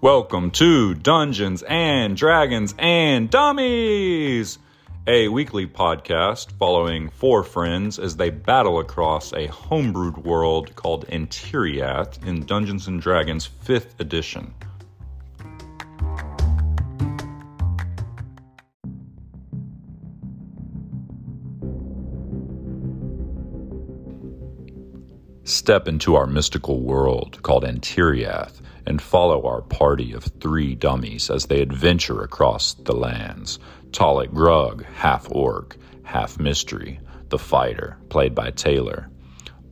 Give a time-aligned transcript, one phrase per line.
[0.00, 4.60] Welcome to Dungeons and Dragons and Dummies,
[5.08, 12.24] a weekly podcast following four friends as they battle across a homebrewed world called Antiriath
[12.24, 14.54] in Dungeons and Dragons 5th edition.
[25.48, 31.46] Step into our mystical world called Antiriath and follow our party of three dummies as
[31.46, 33.58] they adventure across the lands.
[33.90, 39.08] Talik Grug, half orc, half mystery, the fighter, played by Taylor.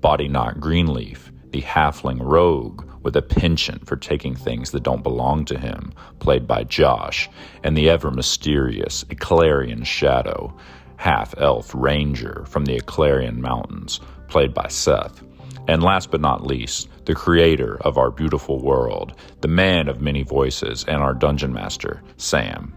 [0.00, 5.45] Body Knot Greenleaf, the halfling rogue with a penchant for taking things that don't belong
[5.45, 7.28] to him, played by Josh,
[7.62, 10.56] and the ever mysterious Eclarian Shadow,
[10.96, 15.25] half elf ranger from the Eclarian Mountains, played by Seth.
[15.68, 20.23] And last but not least, the creator of our beautiful world, the man of many
[20.23, 22.73] voices, and our dungeon master, Sam.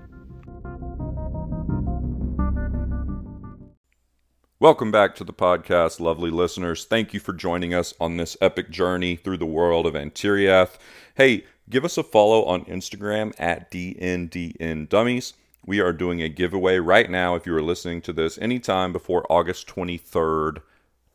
[4.60, 6.84] Welcome back to the podcast, lovely listeners.
[6.84, 10.78] Thank you for joining us on this epic journey through the world of Antiriath.
[11.16, 15.34] Hey, give us a follow on Instagram at DNDN Dummies.
[15.64, 19.26] We are doing a giveaway right now if you are listening to this anytime before
[19.30, 20.64] August 23rd,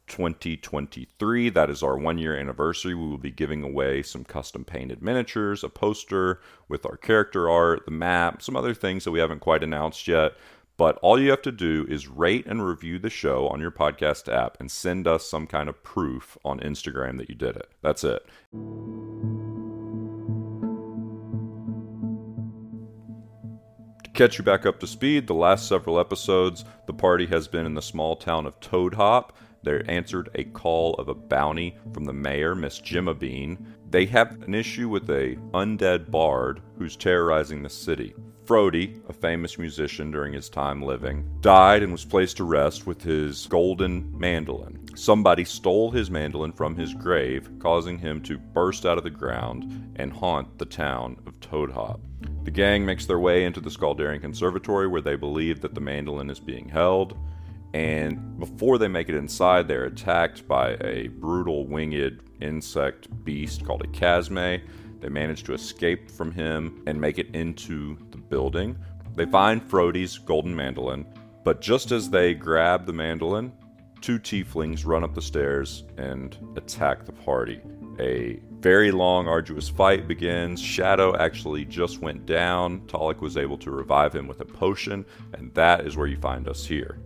[0.07, 1.51] 2023.
[1.51, 2.95] That is our one year anniversary.
[2.95, 7.85] We will be giving away some custom painted miniatures, a poster with our character art,
[7.85, 10.33] the map, some other things that we haven't quite announced yet.
[10.77, 14.33] But all you have to do is rate and review the show on your podcast
[14.33, 17.71] app and send us some kind of proof on Instagram that you did it.
[17.81, 18.27] That's it.
[24.03, 27.67] To catch you back up to speed, the last several episodes, the party has been
[27.67, 29.31] in the small town of Toadhop.
[29.65, 33.67] They answered a call of a bounty from the mayor, Miss Jimma Bean.
[33.89, 38.15] They have an issue with a undead bard who's terrorizing the city.
[38.45, 43.03] Frody, a famous musician during his time living, died and was placed to rest with
[43.03, 44.87] his golden mandolin.
[44.95, 49.95] Somebody stole his mandolin from his grave, causing him to burst out of the ground
[49.97, 52.01] and haunt the town of Toadhop.
[52.45, 56.29] The gang makes their way into the Scaldarian Conservatory where they believe that the mandolin
[56.29, 57.17] is being held.
[57.75, 63.83] And before they make it inside, they're attacked by a brutal winged insect beast called
[63.83, 64.63] a Chasme.
[65.01, 68.79] They manage to escape from him and make it into the building.
[69.17, 71.05] They find Frody's golden mandolin,
[71.43, 73.53] but just as they grab the mandolin,
[74.01, 77.61] two tieflings run up the stairs and attack the party.
[77.99, 80.61] A very long, arduous fight begins.
[80.61, 82.83] Shadow actually just went down.
[82.87, 86.49] Talik was able to revive him with a potion, and that is where you find
[86.49, 86.99] us here.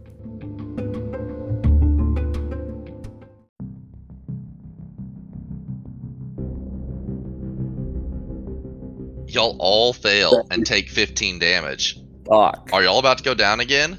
[9.39, 12.01] Y'all all fail and take 15 damage.
[12.29, 12.71] Fuck.
[12.73, 13.97] Are y'all about to go down again?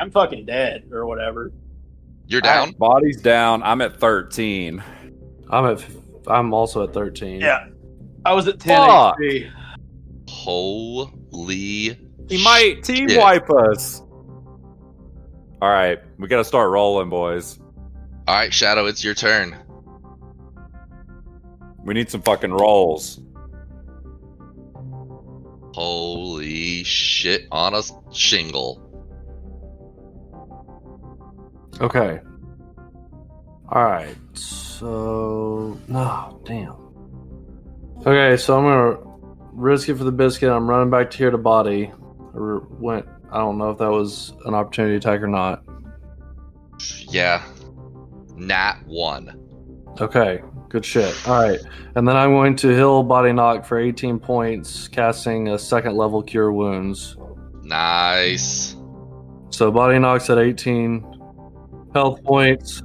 [0.00, 1.52] I'm fucking dead or whatever.
[2.26, 2.72] You're down?
[2.72, 3.62] Body's down.
[3.62, 4.82] I'm at 13.
[5.48, 5.80] I'm at.
[5.80, 5.90] f-
[6.26, 7.40] I'm also at 13.
[7.40, 7.68] Yeah.
[8.24, 9.16] I was at 10 Fuck.
[9.20, 9.48] HP.
[10.28, 11.96] Holy.
[12.28, 13.20] He might team shit.
[13.20, 14.00] wipe us.
[15.62, 17.60] All right, we got to start rolling, boys.
[18.26, 19.56] All right, Shadow, it's your turn.
[21.84, 23.20] We need some fucking rolls.
[25.76, 28.80] Holy shit on a shingle.
[31.82, 32.18] Okay.
[33.68, 34.16] All right.
[34.32, 36.76] So no, damn.
[38.06, 38.96] Okay, so I'm gonna
[39.52, 40.48] risk it for the biscuit.
[40.48, 41.92] I'm running back to here to body.
[42.32, 43.04] Went.
[43.30, 45.62] I don't know if that was an opportunity attack or not.
[47.10, 47.42] Yeah.
[48.34, 49.94] Nat 1.
[50.00, 51.14] Okay, good shit.
[51.28, 51.60] All right,
[51.94, 56.22] and then I'm going to heal body knock for 18 points, casting a second level
[56.22, 57.16] cure wounds.
[57.62, 58.76] Nice.
[59.50, 61.02] So body knocks at 18
[61.94, 62.82] health points.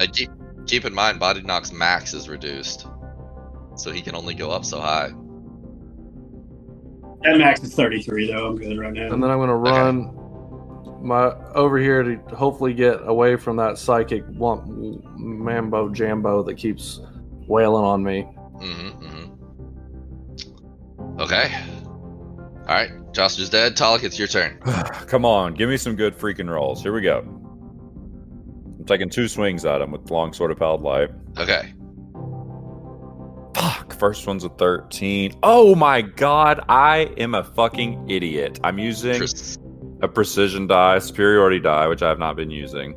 [0.00, 0.30] Uh, keep,
[0.66, 2.86] keep in mind, Body Knock's max is reduced.
[3.76, 5.12] So he can only go up so high.
[7.22, 8.48] That max is 33, though.
[8.48, 9.12] I'm good right now.
[9.12, 10.19] And then I'm gonna run
[11.00, 14.64] my over here to hopefully get away from that psychic lump
[15.16, 17.00] mambo jambo that keeps
[17.46, 18.28] wailing on me.
[18.56, 19.30] Mm-hmm, mm-hmm.
[21.20, 21.52] Okay.
[22.62, 23.76] Alright, Josh is dead.
[23.76, 24.58] Talik, it's your turn.
[25.06, 26.82] Come on, give me some good freaking rolls.
[26.82, 27.18] Here we go.
[27.18, 31.10] I'm taking two swings at him with longsword of Pallid Light.
[31.38, 31.72] Okay.
[33.54, 35.32] Fuck, first one's a 13.
[35.42, 38.60] Oh my god, I am a fucking idiot.
[38.62, 39.58] I'm using Tris-
[40.02, 42.94] a precision die, superiority die, which I have not been using,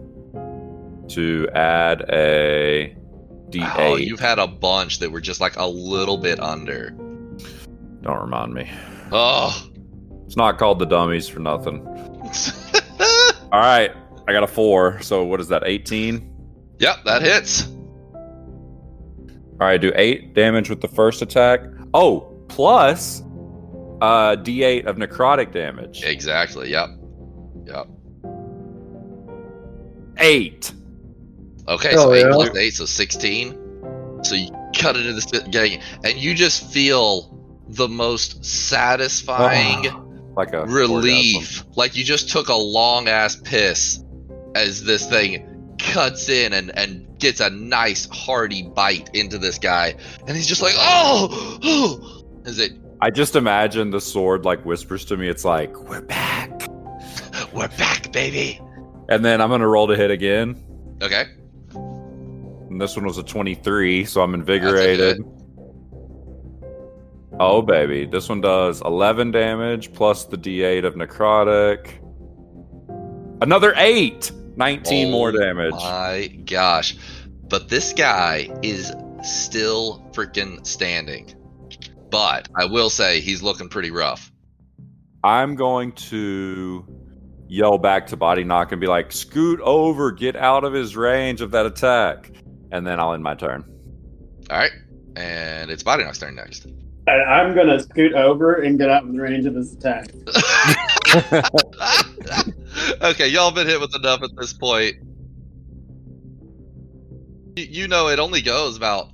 [1.09, 2.95] to add a
[3.49, 3.75] D8.
[3.77, 6.91] Oh, you've had a bunch that were just like a little bit under.
[8.01, 8.69] Don't remind me.
[9.11, 9.69] Oh.
[10.25, 11.85] It's not called the dummies for nothing.
[13.51, 13.91] All right,
[14.27, 14.99] I got a four.
[15.01, 15.63] So what is that?
[15.65, 16.29] 18.
[16.79, 17.67] yep, that hits.
[19.61, 21.61] All right, do eight damage with the first attack.
[21.93, 23.21] Oh, plus
[24.03, 26.03] uh D8 of necrotic damage.
[26.03, 26.69] Exactly.
[26.71, 26.89] Yep.
[27.65, 27.87] Yep.
[30.17, 30.73] Eight.
[31.67, 32.31] Okay, Hell so eight yeah.
[32.31, 33.57] plus eight, so sixteen.
[34.23, 37.29] So you cut it into this gang, and you just feel
[37.69, 39.85] the most satisfying
[40.35, 41.63] Like a relief.
[41.75, 44.03] Like you just took a long ass piss
[44.55, 49.95] as this thing cuts in and, and gets a nice hearty bite into this guy.
[50.27, 52.19] And he's just like, oh, oh.
[52.45, 52.73] Is it,
[53.03, 55.27] I just imagine the sword like whispers to me.
[55.27, 56.69] It's like we're back,
[57.53, 58.61] we're back, baby.
[59.09, 60.63] and then I'm gonna roll to hit again.
[61.01, 61.25] Okay.
[61.73, 65.21] And this one was a 23, so I'm invigorated.
[67.41, 71.89] Oh baby, this one does 11 damage plus the D8 of necrotic.
[73.41, 74.31] Another eight.
[74.55, 75.73] 19 more Oh damage.
[75.73, 76.95] My gosh.
[77.49, 81.33] But this guy is still freaking standing.
[82.13, 84.31] But I will say he's looking pretty rough.
[85.23, 86.85] I'm going to
[87.47, 91.41] yell back to Body Knock and be like, "Scoot over, get out of his range
[91.41, 92.29] of that attack,"
[92.71, 93.65] and then I'll end my turn.
[94.51, 94.69] All right.
[95.15, 96.65] And it's Body Knock's turn next.
[96.65, 100.11] And I'm gonna scoot over and get out of the range of his attack.
[103.01, 104.97] okay, y'all been hit with enough at this point.
[107.55, 109.09] You, you know it only goes about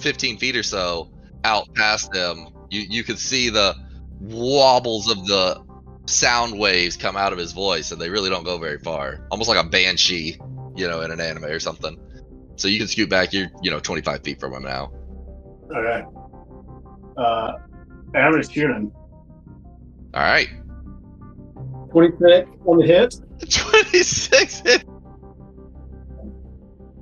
[0.00, 1.10] 15 feet or so
[1.46, 2.48] out past them.
[2.70, 3.74] You you could see the
[4.20, 5.62] wobbles of the
[6.06, 9.26] sound waves come out of his voice, and they really don't go very far.
[9.30, 10.36] Almost like a banshee,
[10.74, 11.96] you know, in an anime or something.
[12.56, 13.32] So you can scoot back.
[13.32, 14.92] You're you know 25 feet from him now.
[15.70, 16.04] Okay.
[17.16, 17.52] Uh,
[18.14, 18.92] and I'm gonna shoot him.
[20.14, 20.48] All right,
[21.92, 23.14] 26 on the hit.
[23.50, 24.84] 26 hit.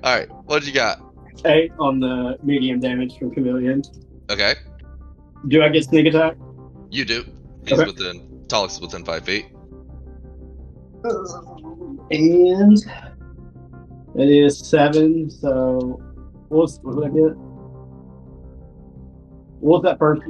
[0.02, 1.00] All right, what'd you got?
[1.46, 3.82] Eight on the medium damage from Chameleon.
[4.30, 4.54] Okay.
[5.48, 6.36] Do I get sneak attack?
[6.90, 7.24] You do.
[7.66, 7.86] He's Okay.
[7.90, 8.44] within.
[8.48, 9.46] Talik's is within five feet.
[11.04, 11.24] Uh,
[12.10, 12.78] and
[14.14, 15.30] it is seven.
[15.30, 16.00] So
[16.48, 17.36] what's what did I get?
[19.60, 20.22] What was that first?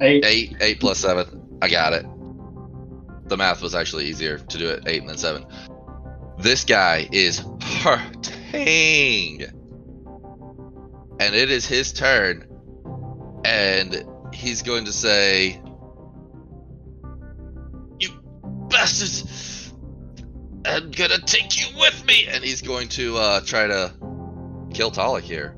[0.00, 0.24] Eight.
[0.24, 1.26] Eight, eight plus seven.
[1.62, 2.04] I got it.
[3.28, 5.44] The math was actually easier to do it eight and then seven.
[6.38, 7.42] This guy is
[7.82, 9.42] hurting,
[11.20, 12.46] and it is his turn,
[13.44, 15.60] and he's going to say,
[17.98, 18.10] "You
[18.68, 19.74] bastards!
[20.64, 23.92] I'm gonna take you with me," and he's going to uh, try to
[24.72, 25.54] kill Talik here.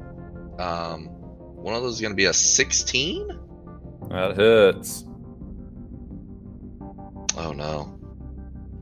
[0.59, 3.29] Um, one of those is going to be a sixteen.
[4.11, 5.05] That hits.
[7.37, 7.99] Oh no.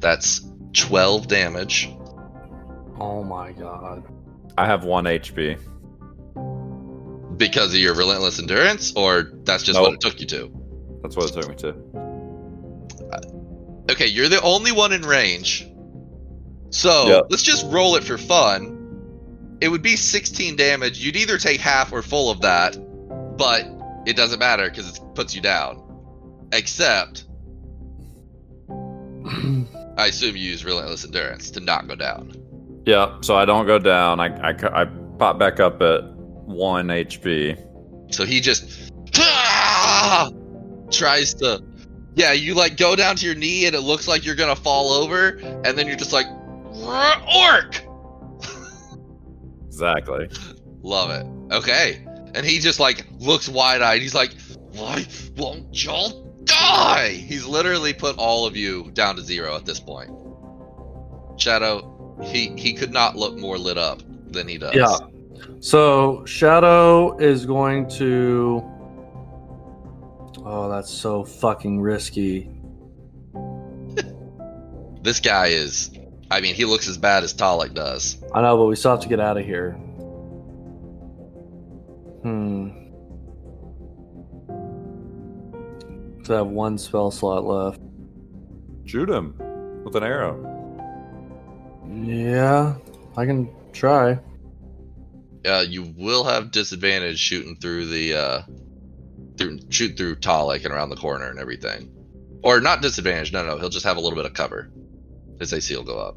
[0.00, 1.91] That's 12 damage.
[2.99, 4.05] Oh my god.
[4.56, 5.59] I have one HP.
[7.38, 9.82] Because of your relentless endurance, or that's just No.
[9.85, 10.50] what it took you to?
[11.02, 11.69] That's what it took me to.
[13.12, 15.67] Uh, okay, you're the only one in range.
[16.70, 17.26] So Yep.
[17.31, 18.75] let's just roll it for fun.
[19.61, 20.99] It would be 16 damage.
[20.99, 22.76] You'd either take half or full of that,
[23.38, 23.66] but
[24.07, 25.80] it doesn't matter because it puts you down.
[26.52, 27.25] Except,
[28.68, 32.33] I assume you use relentless endurance to not go down.
[32.87, 34.21] Yeah, so I don't go down.
[34.21, 34.85] I, I, I
[35.18, 36.02] pop back up at
[36.49, 38.14] one HP.
[38.14, 40.31] So he just ah!
[40.90, 41.62] tries to.
[42.14, 44.90] Yeah, you like go down to your knee and it looks like you're gonna fall
[44.93, 46.26] over, and then you're just like,
[47.37, 47.85] orc!
[49.67, 50.28] Exactly.
[50.83, 51.55] Love it.
[51.55, 52.05] Okay.
[52.35, 54.02] And he just like looks wide eyed.
[54.02, 54.33] He's like,
[54.73, 57.11] why won't y'all die?
[57.11, 60.11] He's literally put all of you down to zero at this point.
[61.37, 64.02] Shadow, he he could not look more lit up
[64.33, 64.75] than he does.
[64.75, 64.99] Yeah.
[65.61, 68.62] So Shadow is going to.
[70.45, 72.50] Oh, that's so fucking risky.
[75.00, 75.90] This guy is.
[76.30, 78.23] I mean, he looks as bad as Talik does.
[78.35, 79.73] I know, but we still have to get out of here.
[82.23, 82.71] Hmm.
[86.25, 87.80] So I have one spell slot left.
[88.85, 89.35] Shoot him
[89.85, 90.37] with an arrow.
[91.88, 92.76] Yeah,
[93.16, 94.18] I can try.
[95.49, 98.43] Uh, you will have disadvantage shooting through the uh,
[99.37, 101.90] through shoot through Talik and around the corner and everything,
[102.43, 103.33] or not disadvantage.
[103.33, 104.71] No, no, he'll just have a little bit of cover.
[105.38, 106.17] His AC will go up.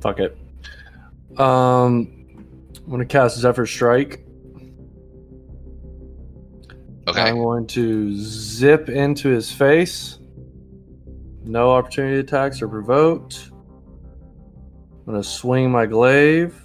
[0.00, 0.36] Fuck it.
[1.38, 2.24] Um,
[2.76, 4.24] I'm gonna cast Zephyr Strike.
[7.06, 7.20] Okay.
[7.20, 10.18] I'm going to zip into his face.
[11.44, 13.50] No opportunity attacks are provoked.
[13.52, 16.63] I'm gonna swing my glaive.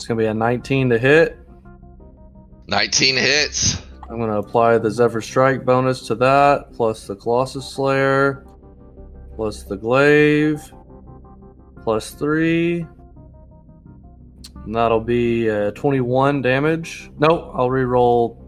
[0.00, 1.38] It's gonna be a 19 to hit.
[2.68, 3.82] 19 hits.
[4.08, 8.46] I'm gonna apply the Zephyr Strike bonus to that, plus the Colossus Slayer,
[9.36, 10.72] plus the glaive,
[11.82, 12.86] plus three.
[14.64, 17.10] And that'll be uh, 21 damage.
[17.18, 18.38] Nope, I'll reroll.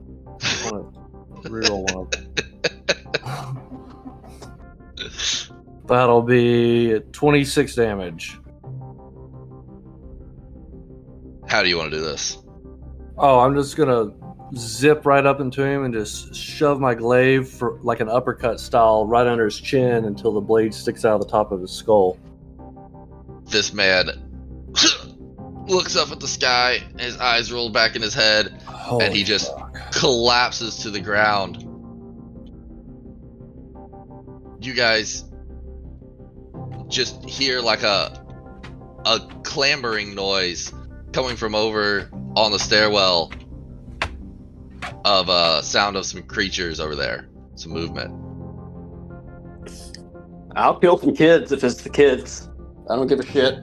[1.42, 2.08] reroll one.
[5.86, 8.38] That'll be 26 damage.
[11.52, 12.38] How do you want to do this?
[13.18, 14.06] Oh, I'm just gonna
[14.56, 19.06] zip right up into him and just shove my glaive for like an uppercut style
[19.06, 22.18] right under his chin until the blade sticks out of the top of his skull.
[23.50, 24.06] This man
[25.68, 29.52] looks up at the sky, his eyes roll back in his head, and he just
[29.90, 31.58] collapses to the ground.
[34.64, 35.26] You guys
[36.88, 38.24] just hear like a
[39.04, 40.72] a clambering noise
[41.12, 43.30] coming from over on the stairwell
[45.04, 48.10] of a uh, sound of some creatures over there, some movement.
[50.56, 52.48] I'll kill some kids if it's the kids.
[52.90, 53.58] I don't give a shit.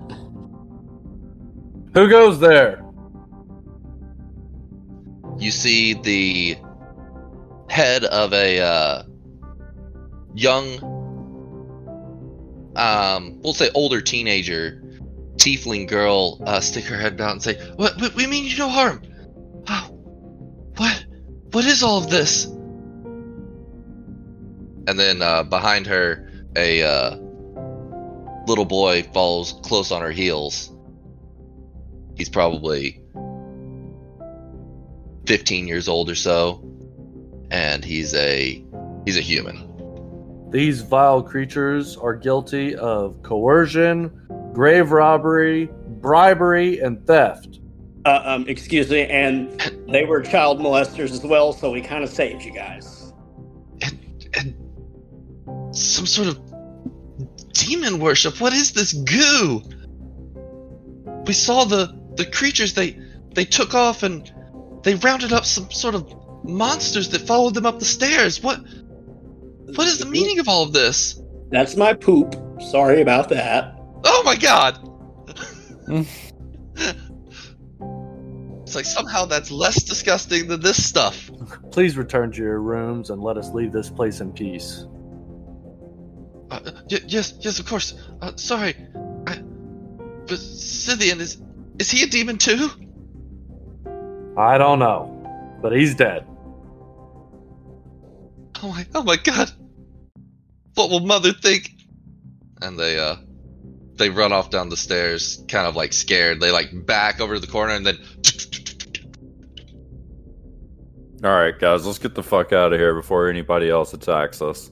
[1.93, 2.83] Who goes there?
[5.37, 6.57] You see the
[7.69, 9.03] head of a uh,
[10.33, 10.79] young,
[12.75, 14.78] um, we'll say older teenager,
[15.39, 18.15] tiefling girl, uh, stick her head out and say, "What?
[18.15, 19.01] we mean you no harm?
[19.67, 19.89] Oh,
[20.77, 21.05] what?
[21.51, 22.59] What is all of this?" And
[24.99, 27.15] then uh, behind her, a uh,
[28.47, 30.71] little boy follows close on her heels.
[32.15, 33.01] He's probably
[35.25, 36.63] 15 years old or so,
[37.51, 38.65] and he's a
[39.05, 39.69] he's a human.
[40.49, 44.09] These vile creatures are guilty of coercion,
[44.53, 45.69] grave robbery,
[46.01, 47.59] bribery, and theft.
[48.05, 52.09] Uh, um, excuse me, and they were child molesters as well, so we kind of
[52.09, 53.13] saved you guys.
[53.81, 56.39] And and some sort of
[57.53, 58.39] demon worship.
[58.39, 59.61] What is this goo?
[61.25, 62.97] We saw the the creatures they
[63.33, 64.31] they took off and
[64.83, 66.13] they rounded up some sort of
[66.43, 68.41] monsters that followed them up the stairs.
[68.41, 68.59] What
[69.75, 71.21] what is the meaning of all of this?
[71.49, 72.35] That's my poop.
[72.59, 73.78] Sorry about that.
[74.03, 74.79] Oh my god!
[78.63, 81.29] it's like somehow that's less disgusting than this stuff.
[81.71, 84.85] Please return to your rooms and let us leave this place in peace.
[86.51, 87.95] Uh, y- yes, yes, of course.
[88.21, 88.75] Uh, sorry,
[89.27, 89.37] I,
[90.27, 91.41] but Scythian is
[91.79, 92.69] is he a demon too?
[94.37, 96.25] I don't know, but he's dead.
[98.61, 99.51] Oh my, oh my god!
[100.75, 101.71] What will Mother think?
[102.61, 103.15] And they uh,
[103.99, 106.39] they run off down the stairs, kind of like scared.
[106.39, 107.99] They like back over to the corner and then.
[111.23, 114.71] All right, guys, let's get the fuck out of here before anybody else attacks us.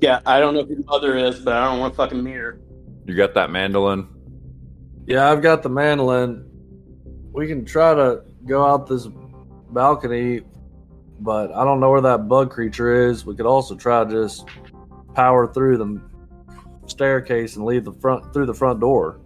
[0.00, 2.36] Yeah, I don't know who your mother is, but I don't want to fucking meet
[2.36, 2.60] her.
[3.04, 4.06] You got that mandolin?
[5.06, 6.48] Yeah, I've got the mandolin.
[7.32, 9.08] We can try to go out this
[9.70, 10.42] balcony,
[11.18, 13.26] but I don't know where that bug creature is.
[13.26, 14.46] We could also try to just
[15.14, 16.00] power through the
[16.90, 19.20] staircase and leave the front through the front door.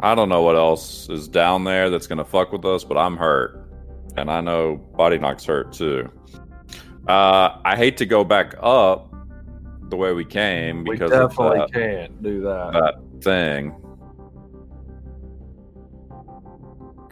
[0.00, 3.16] I don't know what else is down there that's gonna fuck with us, but I'm
[3.16, 3.68] hurt,
[4.16, 6.10] and I know Body Knock's hurt too.
[7.06, 9.12] Uh, I hate to go back up
[9.90, 12.72] the way we came We because definitely that, can't do that.
[12.72, 13.74] that thing.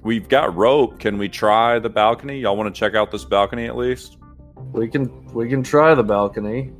[0.03, 0.99] We've got rope.
[0.99, 2.41] Can we try the balcony?
[2.41, 4.17] Y'all want to check out this balcony at least?
[4.73, 6.73] We can we can try the balcony.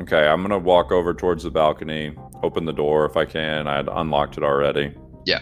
[0.00, 3.66] Okay, I'm gonna walk over towards the balcony, open the door if I can.
[3.68, 4.92] I had unlocked it already,
[5.26, 5.40] Yeah,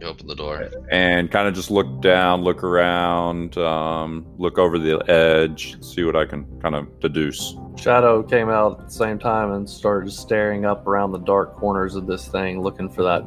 [0.00, 0.70] You open the door.
[0.90, 6.16] and kind of just look down, look around, um, look over the edge, see what
[6.16, 7.54] I can kind of deduce.
[7.76, 11.94] Shadow came out at the same time and started staring up around the dark corners
[11.94, 13.22] of this thing, looking for that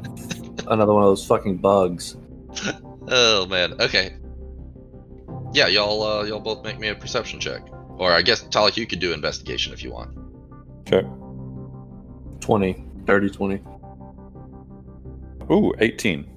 [0.68, 2.16] another one of those fucking bugs.
[3.08, 3.74] Oh man.
[3.80, 4.16] Okay.
[5.54, 7.62] Yeah, y'all uh, y'all both make me a perception check,
[7.98, 10.18] or I guess Talik, you could do investigation if you want.
[10.92, 11.08] Okay.
[12.42, 13.62] 20, 30, 20.
[15.52, 16.28] Ooh, 18.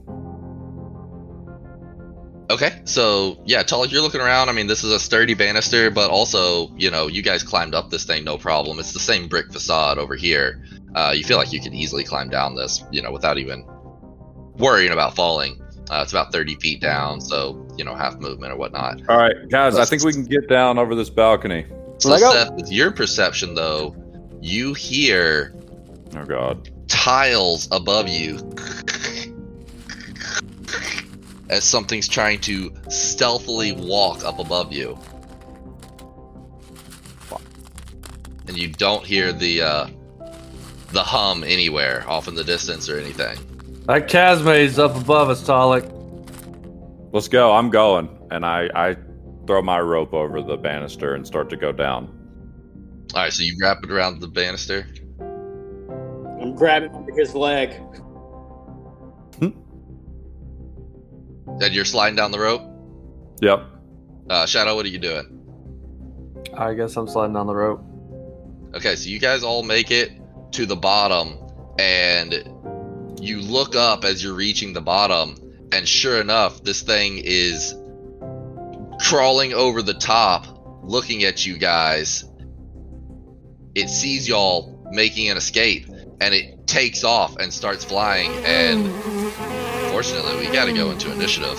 [2.50, 4.48] Okay, so yeah, Talik, you're looking around.
[4.48, 7.90] I mean, this is a sturdy banister, but also, you know, you guys climbed up
[7.90, 8.78] this thing no problem.
[8.78, 10.62] It's the same brick facade over here.
[10.94, 13.64] Uh, you feel like you could easily climb down this, you know, without even
[14.58, 15.60] worrying about falling.
[15.90, 19.00] Uh, it's about 30 feet down, so you know half movement or whatnot.
[19.08, 21.66] All right, guys, I think we can get down over this balcony.
[21.98, 22.32] So Let go.
[22.32, 23.94] Seth, with your perception though,
[24.44, 25.54] you hear
[26.14, 26.68] Oh God.
[26.86, 28.38] tiles above you
[31.48, 34.98] as something's trying to stealthily walk up above you.
[38.46, 39.86] And you don't hear the uh,
[40.92, 43.38] the hum anywhere off in the distance or anything.
[43.86, 45.90] That Chasme's up above us, Talik.
[47.12, 47.52] Let's go.
[47.54, 48.96] I'm going, and I I
[49.46, 52.13] throw my rope over the banister and start to go down.
[53.14, 54.88] All right, so you wrap it around the banister.
[55.20, 57.74] I'm grabbing onto his leg.
[59.38, 59.50] Hmm?
[61.62, 62.62] And you're sliding down the rope.
[63.40, 63.64] Yep.
[64.28, 65.30] Uh, Shadow, what are you doing?
[66.58, 67.84] I guess I'm sliding down the rope.
[68.74, 70.10] Okay, so you guys all make it
[70.52, 71.38] to the bottom,
[71.78, 72.34] and
[73.20, 75.36] you look up as you're reaching the bottom,
[75.70, 77.76] and sure enough, this thing is
[79.00, 80.46] crawling over the top,
[80.82, 82.24] looking at you guys.
[83.74, 85.86] It sees y'all making an escape,
[86.20, 88.30] and it takes off and starts flying.
[88.44, 88.90] And
[89.90, 91.58] fortunately, we got to go into initiative.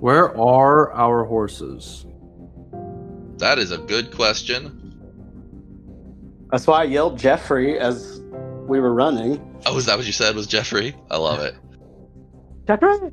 [0.00, 2.06] Where are our horses?
[3.36, 4.78] That is a good question.
[6.50, 8.20] That's why I yelled Jeffrey as
[8.66, 9.60] we were running.
[9.66, 10.34] Oh, is that what you said?
[10.34, 10.94] Was Jeffrey?
[11.10, 11.54] I love it.
[12.66, 13.10] Jeffrey?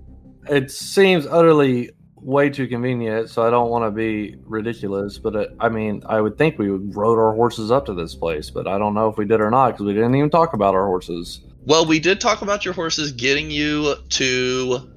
[0.49, 1.91] It seems utterly
[2.21, 5.17] way too convenient, so I don't want to be ridiculous.
[5.17, 8.15] But it, I mean, I would think we would rode our horses up to this
[8.15, 10.53] place, but I don't know if we did or not because we didn't even talk
[10.53, 11.41] about our horses.
[11.65, 14.91] Well, we did talk about your horses getting you to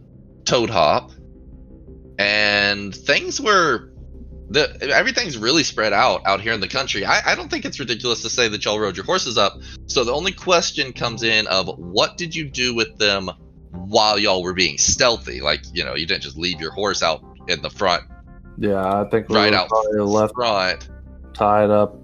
[0.45, 1.13] Toadhop,
[2.19, 3.93] and things were
[4.53, 7.05] the everything's really spread out out here in the country.
[7.05, 9.59] I, I don't think it's ridiculous to say that y'all rode your horses up.
[9.87, 13.31] So the only question comes in of what did you do with them
[13.73, 15.41] while y'all were being stealthy?
[15.41, 18.05] Like you know, you didn't just leave your horse out in the front,
[18.59, 20.89] Yeah, I think we right were out probably left front.
[21.35, 21.97] tied up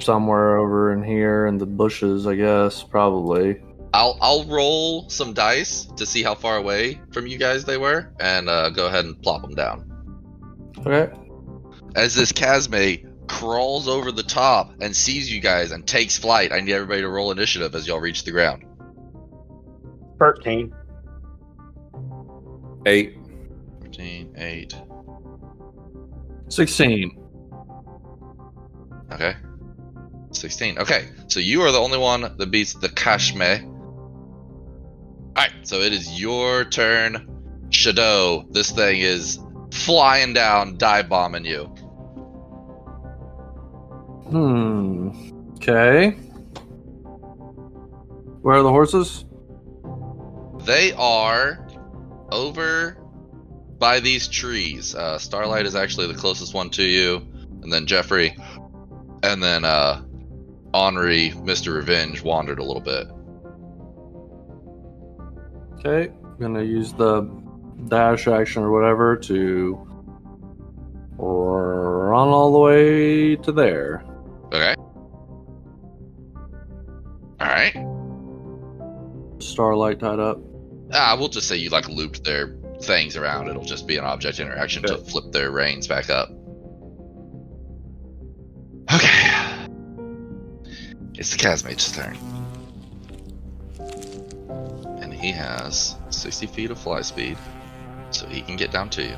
[0.00, 2.26] somewhere over in here in the bushes.
[2.26, 3.60] I guess probably.
[3.94, 8.10] I'll I'll roll some dice to see how far away from you guys they were,
[8.20, 9.88] and uh, go ahead and plop them down.
[10.86, 11.12] Okay.
[11.94, 16.52] as this Chasme crawls over the top and sees you guys and takes flight.
[16.52, 18.64] I need everybody to roll initiative as y'all reach the ground.
[20.18, 20.72] 13.
[22.86, 23.16] Eight.
[23.82, 24.74] 15, 8.
[26.48, 27.18] Sixteen.
[29.12, 29.34] Okay.
[30.32, 30.78] 16.
[30.78, 33.68] Okay, so you are the only one that beats the Chasme.
[35.28, 37.28] Alright, so it is your turn.
[37.70, 39.38] Shadow, this thing is
[39.70, 41.64] flying down, dive bombing you.
[44.30, 45.10] Hmm.
[45.56, 46.10] Okay.
[48.42, 49.24] Where are the horses?
[50.64, 51.61] They are
[52.32, 52.96] over
[53.78, 54.94] by these trees.
[54.94, 57.16] Uh, Starlight is actually the closest one to you,
[57.62, 58.36] and then Jeffrey,
[59.22, 60.02] and then uh,
[60.74, 61.74] Henri, Mr.
[61.74, 63.06] Revenge, wandered a little bit.
[65.78, 66.12] Okay.
[66.24, 67.22] I'm Gonna use the
[67.88, 69.74] dash action or whatever to
[71.18, 74.04] run all the way to there.
[74.46, 74.74] Okay.
[77.40, 77.74] All right.
[79.42, 80.38] Starlight tied up.
[80.94, 83.48] Ah, we'll just say you like looped their things around.
[83.48, 86.30] It'll just be an object interaction to flip their reins back up.
[88.92, 89.68] Okay.
[91.14, 92.16] It's the Chasme's turn.
[95.00, 97.38] And he has 60 feet of fly speed,
[98.10, 99.16] so he can get down to you.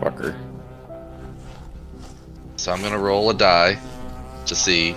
[0.00, 0.36] Fucker.
[2.56, 3.78] So I'm gonna roll a die
[4.46, 4.96] to see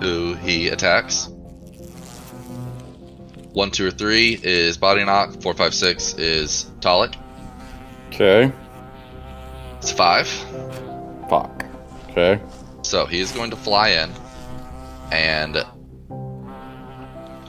[0.00, 1.31] who he attacks.
[3.52, 5.42] One, two, or three is body knock.
[5.42, 7.14] Four, five, six is Talik.
[8.08, 8.50] Okay.
[9.78, 10.26] It's five.
[11.28, 11.64] Fuck.
[12.10, 12.40] Okay.
[12.82, 14.10] So he is going to fly in
[15.10, 15.64] and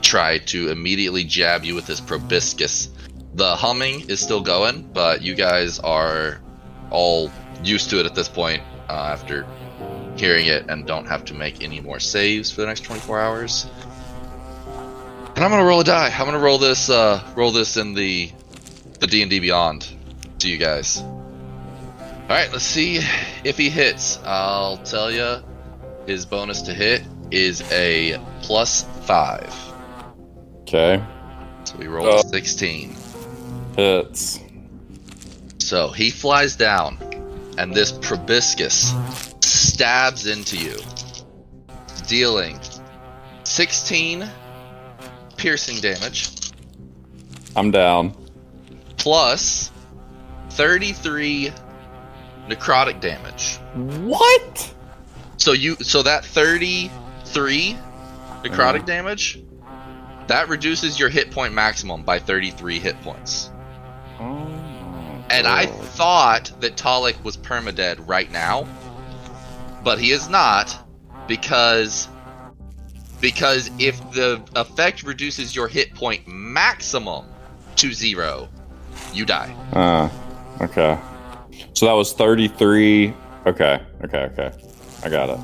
[0.02, 2.90] try to immediately jab you with his proboscis.
[3.34, 6.40] The humming is still going, but you guys are
[6.90, 7.30] all
[7.62, 9.46] used to it at this point uh, after
[10.16, 13.66] hearing it and don't have to make any more saves for the next 24 hours.
[15.36, 16.10] And I'm gonna roll a die.
[16.16, 16.88] I'm gonna roll this.
[16.88, 18.30] Uh, roll this in the
[19.00, 19.88] the D and D Beyond
[20.38, 20.98] to you guys.
[21.00, 23.00] All right, let's see
[23.42, 24.18] if he hits.
[24.24, 25.42] I'll tell you,
[26.06, 29.52] his bonus to hit is a plus five.
[30.62, 31.02] Okay.
[31.64, 32.22] So we rolled a Oh.
[32.30, 32.96] 16.
[33.76, 34.40] Hits.
[35.58, 36.96] So he flies down,
[37.58, 38.94] and this proboscis
[39.40, 40.76] stabs into you,
[42.06, 42.60] dealing
[43.44, 44.28] 16
[45.44, 46.30] piercing damage
[47.54, 48.16] I'm down.
[48.96, 49.70] plus
[50.52, 51.52] 33
[52.48, 53.58] necrotic damage.
[53.74, 54.74] What?
[55.36, 57.76] So you so that 33
[58.42, 58.84] necrotic mm-hmm.
[58.86, 59.42] damage
[60.28, 63.50] that reduces your hit point maximum by 33 hit points.
[64.18, 68.66] Oh and I thought that Talik was permadead right now,
[69.82, 70.74] but he is not
[71.28, 72.08] because
[73.24, 77.24] because if the effect reduces your hit point maximum
[77.74, 78.50] to 0,
[79.14, 79.50] you die.
[79.72, 80.10] Uh,
[80.60, 80.98] okay.
[81.72, 83.14] So that was 33.
[83.46, 84.52] Okay, okay, okay.
[85.02, 85.40] I got it.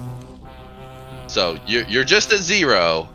[1.26, 3.08] So you're, you're just at 0,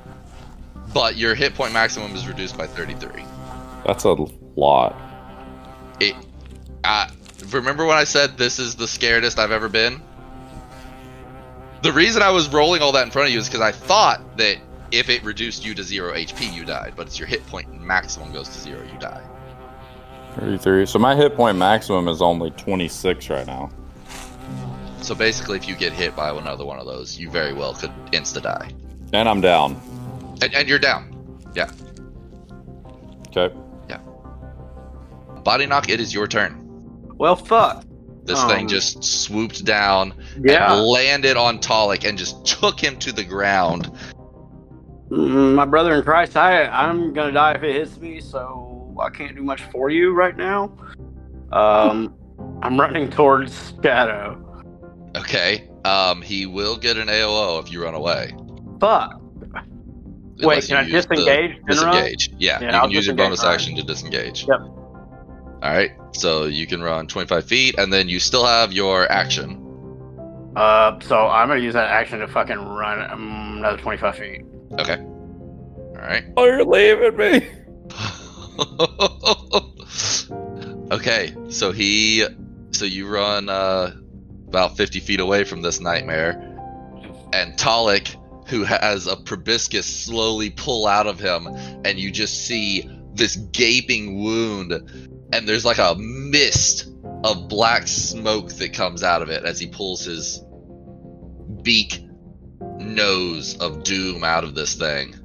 [0.95, 3.23] but your hit point maximum is reduced by 33.
[3.86, 4.15] That's a
[4.56, 4.95] lot.
[5.99, 6.15] It
[6.84, 7.08] uh,
[7.51, 10.01] remember when I said this is the scaredest I've ever been?
[11.85, 14.37] The reason I was rolling all that in front of you is because I thought
[14.37, 14.57] that
[14.91, 16.93] if it reduced you to zero HP, you died.
[16.95, 19.21] But it's your hit point maximum goes to zero, you die.
[20.37, 20.87] 33.
[20.87, 23.69] So my hit point maximum is only 26 right now.
[25.03, 27.91] So basically, if you get hit by another one of those, you very well could
[28.11, 28.71] insta die,
[29.13, 29.79] And I'm down.
[30.41, 31.11] and, and you're down.
[31.53, 31.69] Yeah.
[33.27, 33.53] Okay.
[33.89, 33.99] Yeah.
[35.43, 35.87] Body knock.
[35.89, 36.59] It is your turn.
[37.19, 37.84] Well, fuck.
[38.25, 40.73] This Um, thing just swooped down Yeah.
[40.73, 43.91] and landed on Talik and just took him to the ground.
[45.11, 49.09] Mm, My brother in Christ, I I'm gonna die if it hits me, so I
[49.09, 50.71] can't do much for you right now.
[51.51, 52.15] Um,
[52.63, 54.41] I'm running towards Shadow.
[55.15, 55.69] Okay.
[55.85, 58.33] Um, he will get an AOO if you run away.
[58.79, 59.21] Fuck.
[60.39, 61.57] Unless Wait, can I the- disengage?
[61.67, 62.29] Disengage.
[62.39, 64.45] Yeah, Yeah, you I'll can use your bonus action to disengage.
[64.49, 64.61] Yep.
[65.65, 69.60] All right, so you can run 25 feet, and then you still have your action.
[70.56, 74.41] Uh, so I'm gonna use that action to fucking run um, another 25 feet.
[74.73, 74.97] Okay.
[74.99, 76.23] All right.
[76.38, 77.47] Oh, you're leaving me.
[80.95, 82.23] okay, so he,
[82.69, 83.91] so you run uh,
[84.47, 86.34] about 50 feet away from this nightmare,
[87.34, 88.15] and Talik,
[88.47, 91.47] who has a proboscis, slowly pull out of him,
[91.84, 94.73] and you just see this gaping wound,
[95.35, 96.89] and there's like a mist
[97.23, 100.43] of black smoke that comes out of it as he pulls his
[101.61, 102.01] beak
[102.77, 105.15] nose of doom out of this thing.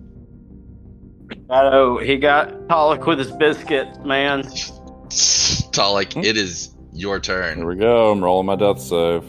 [1.48, 4.42] Shadow, he got Pollock with his biscuits, man.
[5.12, 7.58] Talik, it is your turn.
[7.58, 8.10] Here we go.
[8.10, 9.24] I'm rolling my death save.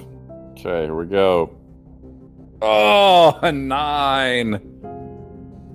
[0.51, 1.57] Okay, here we go.
[2.61, 4.59] Oh, a nine.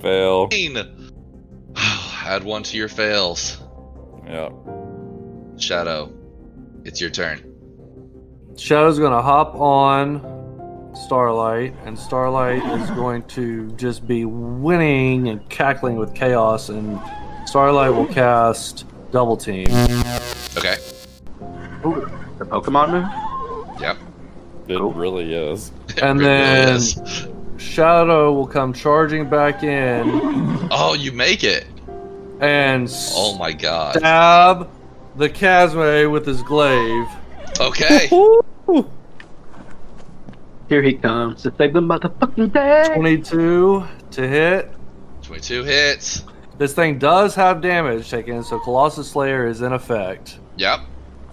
[0.00, 0.48] Fail.
[1.76, 3.58] Add one to your fails.
[4.26, 4.48] Yeah.
[5.58, 6.12] Shadow,
[6.84, 7.40] it's your turn.
[8.56, 10.20] Shadow's gonna hop on
[11.06, 16.98] Starlight, and Starlight is going to just be winning and cackling with chaos, and
[17.46, 19.66] Starlight will cast Double Team.
[20.56, 20.76] Okay.
[21.84, 23.80] Ooh, The Pokemon move?
[23.80, 23.96] Yep.
[24.68, 24.92] It Cool.
[24.92, 25.70] really is.
[26.02, 27.28] And It really then- is.
[27.58, 31.66] Shadow will come charging back in Oh, you make it.
[32.40, 33.96] and Oh my god.
[33.96, 34.68] stab
[35.16, 37.07] the Chasme with his glaive.
[37.61, 38.09] Okay.
[40.68, 42.92] Here he comes to save the motherfucking day.
[42.94, 44.72] 22 to hit.
[45.22, 46.24] 22 hits.
[46.59, 50.38] This thing does have damage taken, so Colossus Slayer is in effect.
[50.57, 50.81] Yep.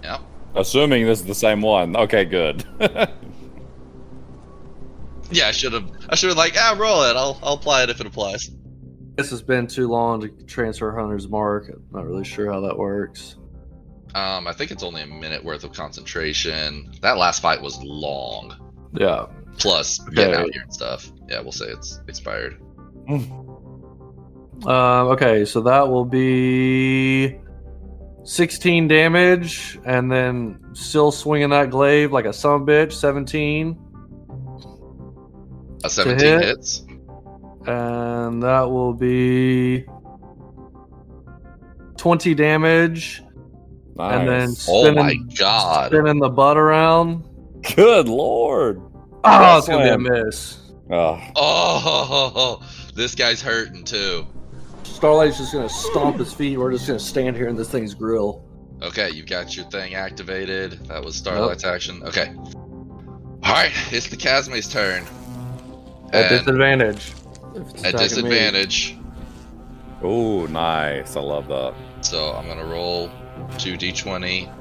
[0.02, 0.20] Yep.
[0.54, 1.96] Assuming this is the same one.
[1.96, 2.64] Okay, good.
[5.30, 5.90] Yeah, I should have.
[6.08, 7.16] I should have like, ah, roll it.
[7.16, 8.50] I'll I'll apply it if it applies.
[9.16, 11.68] This has been too long to transfer Hunter's Mark.
[11.68, 13.36] I'm not really sure how that works.
[14.14, 16.92] Um, I think it's only a minute worth of concentration.
[17.02, 18.54] That last fight was long.
[18.92, 19.26] Yeah.
[19.58, 20.42] Plus getting Okay.
[20.42, 21.10] out here and stuff.
[21.28, 22.56] Yeah, we'll say it's expired.
[23.08, 23.30] Um,
[24.66, 27.38] okay, so that will be
[28.22, 33.78] 16 damage, and then still swinging that glaive like a son of a bitch, 17.
[35.84, 36.44] A 17 hit.
[36.44, 36.86] hits.
[37.66, 39.86] And that will be
[41.96, 43.22] 20 damage,
[43.98, 44.66] and then nice.
[44.68, 45.90] Oh my spinning, god.
[45.90, 47.24] spinning the butt around.
[47.76, 48.80] Good lord.
[49.24, 50.58] Oh, it's going to be a miss.
[50.90, 51.30] Ah.
[51.36, 54.26] Oh, Oh, this guy's hurting too.
[54.82, 56.58] Starlight's just going to stomp his feet.
[56.58, 58.44] We're just going to stand here in this thing's grill.
[58.82, 60.72] Okay, you've got your thing activated.
[60.88, 62.02] That was Starlight's action.
[62.04, 62.34] Okay.
[63.46, 65.04] Alright, it's the Chasme's turn.
[66.12, 67.12] At And disadvantage.
[67.54, 68.96] if at disadvantage.
[70.02, 71.16] oh, nice.
[71.16, 71.74] I love that.
[72.02, 73.10] So I'm gonna roll
[73.58, 74.52] 2d20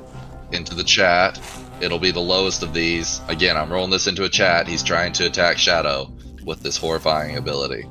[0.54, 1.40] into the chat.
[1.82, 3.22] It'll be the lowest of these.
[3.28, 4.68] Again, I'm rolling this into a chat.
[4.68, 6.12] He's trying to attack Shadow
[6.46, 7.88] with this horrifying ability.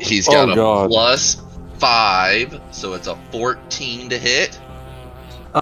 [0.00, 0.90] He's got Oh, a God.
[0.90, 1.42] plus
[1.78, 4.58] five, so it's a 14 to hit.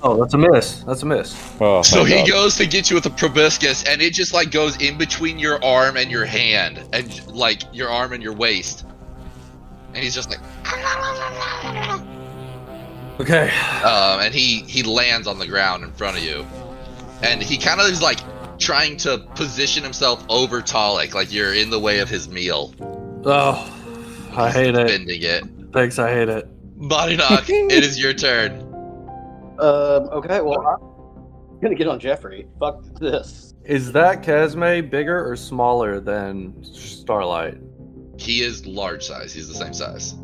[0.03, 0.85] Oh, that's a miss.
[0.85, 1.37] That's a miss.
[1.61, 2.29] Oh, So he God.
[2.29, 5.63] goes to get you with a proboscis, and it just like goes in between your
[5.65, 8.87] arm and your hand, and like your arm and your waist.
[9.93, 10.39] And he's just like,
[13.21, 13.51] Okay.
[13.85, 16.47] um, and he he lands on the ground in front of you,
[17.23, 18.19] and he kind of is like
[18.59, 22.75] trying to position himself over Talik, like you're in the way of his meal,
[23.25, 24.87] Oh, I hate it.
[24.87, 25.45] bending it.
[25.73, 26.47] Thanks, I hate it.
[26.89, 27.45] Body knock.
[27.49, 28.53] it is your turn.
[29.59, 32.47] Um, okay, well, I'm gonna get on Jeffrey.
[32.59, 33.55] Fuck this.
[33.65, 37.59] Is that Chasme bigger or smaller than Starlight?
[38.17, 39.33] He is large size.
[39.35, 40.15] He's the same size.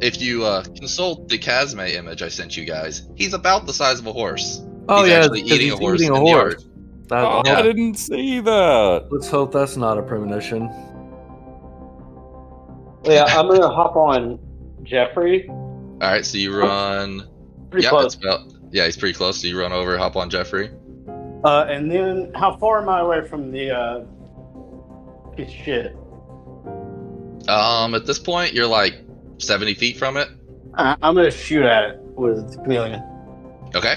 [0.00, 3.98] If you uh, consult the Chasme image I sent you guys, he's about the size
[3.98, 4.62] of a horse.
[4.88, 6.64] Oh He's yeah, actually 'cause eating he's a horse eating a horse.
[7.08, 7.58] That- Oh, Yeah.
[7.58, 9.06] I didn't see that.
[9.10, 10.70] Let's hope that's not a premonition.
[13.04, 14.38] Yeah, I'm gonna hop on
[14.84, 15.48] Jeffrey.
[15.48, 17.26] All right, so you run.
[17.70, 18.06] Pretty yeah, close.
[18.06, 18.40] it's about.
[18.70, 19.40] Yeah, he's pretty close.
[19.40, 20.70] So you run over, hop on Jeffrey.
[21.44, 24.00] Uh, and then how far am I away from the uh,
[25.34, 25.96] piece of shit?
[27.48, 28.94] Um, at this point, you're like
[29.40, 30.28] 70 feet from it.
[30.74, 33.02] I- I'm gonna shoot at it with chameleon.
[33.74, 33.94] Okay.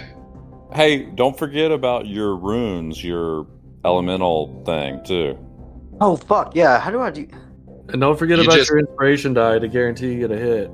[0.74, 3.46] Hey, don't forget about your runes, your
[3.86, 5.38] elemental thing too.
[6.02, 6.80] Oh fuck yeah!
[6.80, 7.28] How do I do?
[7.90, 10.72] And don't forget You about just- your inspiration die to guarantee you get a hit.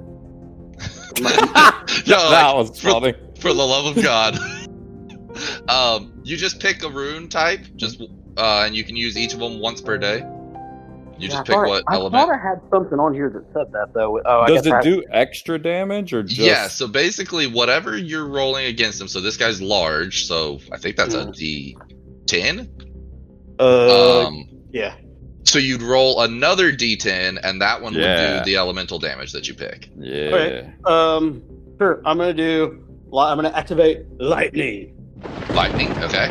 [2.07, 3.13] No, that like, was for- funny.
[3.39, 4.37] for the love of God.
[5.69, 8.01] um, you just pick a rune type, just
[8.37, 10.23] uh, and you can use each of them once per day.
[11.19, 12.13] You just pick what I element.
[12.13, 14.19] thought I had something on here that said that though.
[14.25, 16.39] Oh, I Does guess I- it do extra damage or just?
[16.39, 19.07] Yeah, so basically, whatever you're rolling against him.
[19.07, 22.67] So this guy's large, so I think that's a D10.
[23.59, 24.93] Uh, Um, yeah.
[25.43, 29.53] so you'd roll another D10, and that one would do the elemental damage that you
[29.53, 29.89] pick.
[29.97, 30.15] Yeah.
[30.33, 30.73] Okay.
[30.85, 31.41] Um,
[31.77, 32.01] sure.
[32.05, 32.85] I'm gonna do.
[33.11, 34.95] I'm gonna activate lightning.
[35.53, 36.29] Lightning, okay.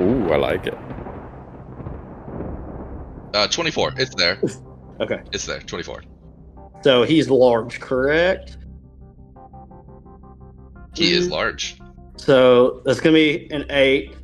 [0.00, 0.78] Ooh, I like it.
[3.34, 3.92] Uh, 24.
[3.96, 4.40] It's there.
[5.00, 5.18] Okay.
[5.32, 5.60] It's there.
[5.60, 6.02] 24.
[6.84, 8.58] So he's large, correct?
[10.94, 11.30] He is Mhm.
[11.30, 11.78] large.
[12.16, 14.14] So that's gonna be an eight.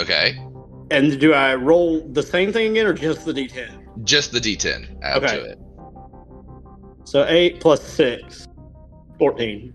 [0.00, 0.36] Okay.
[0.90, 3.68] And do I roll the same thing again or just the d10?
[4.02, 4.98] Just the D10.
[5.02, 5.36] Add Okay.
[5.36, 5.58] to it.
[7.04, 8.48] So eight plus six.
[9.20, 9.72] 14.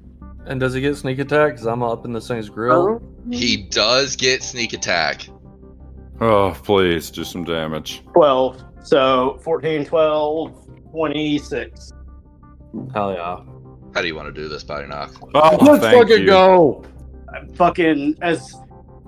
[0.47, 1.53] And does he get sneak attack?
[1.53, 3.01] Because I'm up in this thing's grill.
[3.31, 5.29] He does get sneak attack.
[6.19, 8.03] Oh, please do some damage.
[8.13, 8.61] 12.
[8.83, 11.93] So 14, 12, 26.
[12.93, 13.39] Hell yeah.
[13.93, 15.13] How do you want to do this, Body Knock?
[15.33, 16.25] Oh, Let's thank fucking you.
[16.25, 16.83] go.
[17.33, 18.55] I'm fucking as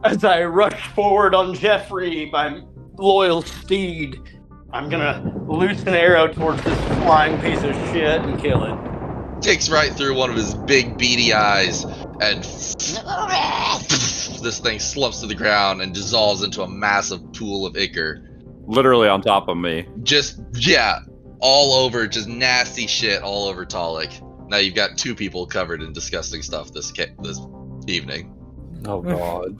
[0.03, 2.61] as I rush forward on Jeffrey, my
[2.97, 4.19] loyal steed.
[4.73, 9.41] I'm gonna loose an arrow towards this flying piece of shit and kill it.
[9.41, 11.83] Takes right through one of his big beady eyes,
[12.21, 12.43] and
[14.43, 18.29] this thing slumps to the ground and dissolves into a massive pool of ichor.
[18.65, 19.87] Literally on top of me.
[20.03, 20.99] Just, yeah,
[21.39, 24.21] all over, just nasty shit all over Talik.
[24.47, 27.39] Now you've got two people covered in disgusting stuff this ca- this
[27.87, 28.33] evening.
[28.85, 29.59] Oh god.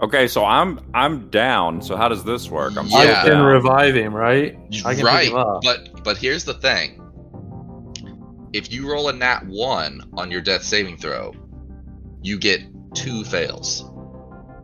[0.00, 1.82] Okay, so I'm I'm down.
[1.82, 2.76] So how does this work?
[2.76, 2.98] I'm Yeah.
[2.98, 4.58] I still can revive him, right?
[4.84, 6.98] I can right, him but but here's the thing.
[8.52, 11.34] If you roll a nat one on your death saving throw,
[12.22, 12.62] you get
[12.94, 13.84] two fails.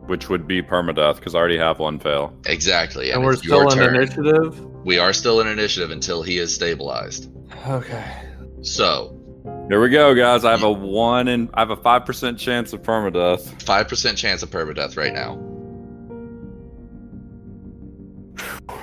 [0.09, 2.33] Which would be permadeath because I already have one fail.
[2.45, 3.95] Exactly, and and, we're still in turn.
[3.95, 4.59] initiative.
[4.83, 7.31] We are still in initiative until he is stabilized.
[7.67, 8.05] Okay.
[8.61, 9.15] So,
[9.69, 10.43] Here we go, guys.
[10.43, 13.61] I have a one and I have a five percent chance of permadeath.
[13.63, 15.37] five percent chance of permadeath right now.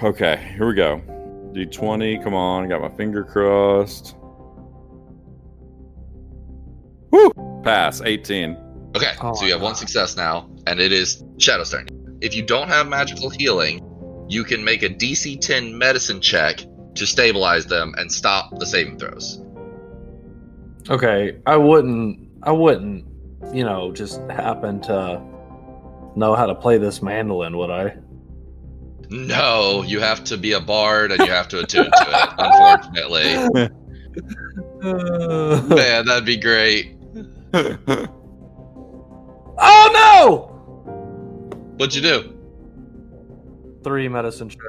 [0.03, 1.01] Okay, here we go.
[1.53, 4.15] D20, come on, got my finger crossed.
[7.11, 7.33] Woo!
[7.65, 8.59] Pass, 18.
[8.97, 11.87] Okay, Oh so you have my one success now, and it is Shadow's turn.
[12.23, 13.81] If you don't have magical healing,
[14.29, 16.61] you can make a DC 10 medicine check
[16.95, 19.41] to stabilize them and stop the saving throws.
[20.89, 21.39] Okay.
[21.47, 22.29] I wouldn't.
[22.43, 23.05] I wouldn't.
[23.53, 25.23] You know, just happen to
[26.17, 27.97] know how to play this mandolin, would I?
[29.11, 33.69] No, you have to be a bard and you have to attune to it, unfortunately.
[34.83, 36.97] Man, that'd be great.
[39.59, 41.73] Oh no!
[41.77, 42.33] What'd you do?
[43.85, 44.61] Three medicine check.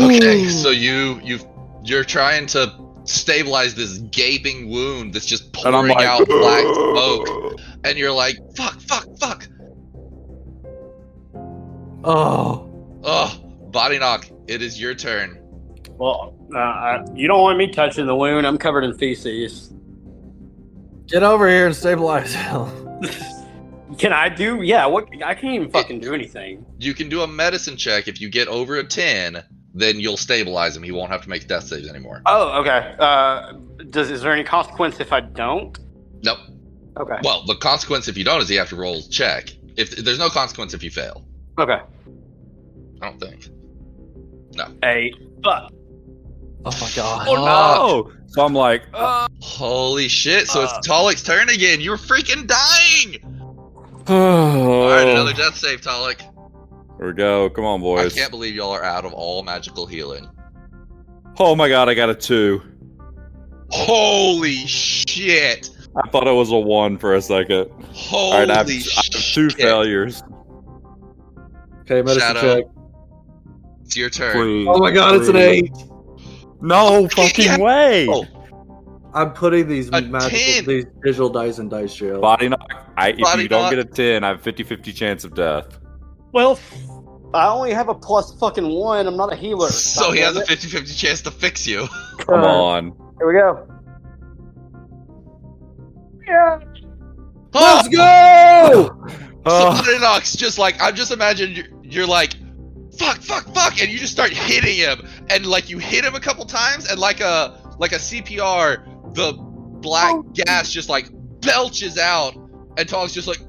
[0.00, 1.38] Okay, so you you
[1.84, 2.72] you're trying to
[3.04, 8.12] stabilize this gaping wound that's just and I'm pouring like, out black smoke, and you're
[8.12, 9.48] like, fuck, fuck, fuck.
[12.04, 12.66] Oh.
[13.02, 13.40] Oh,
[13.70, 14.26] body knock.
[14.46, 15.38] It is your turn.
[15.98, 18.46] Well, Uh, I, you don't want me touching the wound.
[18.46, 19.72] I'm covered in feces.
[21.06, 22.86] Get over here and stabilize him.
[23.98, 24.62] Can I do?
[24.62, 24.86] Yeah.
[24.86, 25.08] What?
[25.24, 26.64] I can't even fucking do anything.
[26.78, 28.06] You can do a medicine check.
[28.08, 29.42] If you get over a 10,
[29.74, 30.82] then you'll stabilize him.
[30.82, 32.22] He won't have to make death saves anymore.
[32.26, 32.94] Oh, okay.
[32.98, 33.52] Uh,
[33.90, 35.78] does is there any consequence if I don't?
[36.22, 36.38] Nope.
[36.98, 37.16] Okay.
[37.22, 39.50] Well, the consequence if you don't is you have to roll check.
[39.76, 41.24] If there's no consequence if you fail,
[41.58, 41.80] Okay.
[43.02, 43.48] I don't think.
[44.54, 44.66] No.
[44.84, 45.14] Eight.
[45.42, 45.72] Fuck.
[46.64, 47.26] Oh my god.
[47.28, 48.12] Oh no!
[48.28, 50.46] So I'm like, uh, Holy shit!
[50.48, 50.64] So Uh.
[50.76, 51.80] it's Talik's turn again.
[51.80, 53.16] You're freaking dying.
[54.08, 54.82] oh.
[54.82, 56.20] All right, another death save, Talik.
[56.98, 57.48] Here we go.
[57.50, 58.12] Come on, boys.
[58.14, 60.28] I can't believe y'all are out of all magical healing.
[61.38, 62.60] Oh my god, I got a two.
[63.70, 65.70] Holy shit!
[66.04, 67.70] I thought it was a one for a second.
[67.92, 70.22] Holy All right, I have, I have two failures.
[71.82, 72.40] Okay, medicine Shadow.
[72.62, 72.64] check.
[73.84, 74.32] It's your turn.
[74.36, 75.70] Please, Oh my god, it's an eight.
[76.60, 77.58] No fucking Yeah.
[77.58, 78.06] way.
[78.08, 78.24] Oh.
[79.12, 80.64] I'm putting these A magical 10.
[80.66, 82.20] these digital dice in dice jail.
[82.20, 82.70] Body knock.
[82.96, 85.78] I, if Body you don't get a 10, I have 50 50 chance of death.
[86.32, 86.58] Well,
[87.34, 89.06] I only have a plus fucking one.
[89.08, 89.68] I'm not a healer.
[89.70, 90.46] So he has a Goddammit.
[90.48, 91.88] 50 50 chance to fix you.
[92.18, 92.84] Come Uh, on.
[93.18, 93.66] Here we go.
[96.26, 96.58] Yeah.
[97.52, 98.84] Let's oh, go!
[99.10, 102.34] So Oh, Butternocks just like I'm just imagining you're, you're like
[103.00, 106.20] fuck fuck fuck and you just start hitting him and like you hit him a
[106.20, 109.32] couple times and like a like a CPR the
[109.80, 111.08] black gas just like
[111.40, 112.34] belches out
[112.76, 113.40] and Tong's just like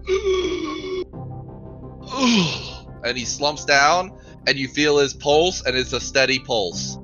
[3.03, 6.97] and he slumps down and you feel his pulse and it's a steady pulse.